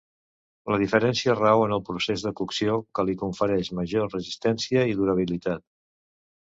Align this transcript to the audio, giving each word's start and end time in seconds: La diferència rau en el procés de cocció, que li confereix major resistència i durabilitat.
La 0.75 0.79
diferència 0.83 1.35
rau 1.39 1.65
en 1.65 1.75
el 1.77 1.83
procés 1.91 2.25
de 2.29 2.33
cocció, 2.41 2.79
que 3.01 3.07
li 3.11 3.17
confereix 3.21 3.71
major 3.83 4.11
resistència 4.17 4.91
i 4.95 5.01
durabilitat. 5.05 5.69